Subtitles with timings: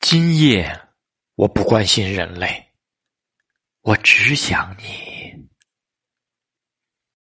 [0.00, 0.88] 今夜
[1.34, 2.64] 我不关心人类
[3.82, 5.15] 我只想你。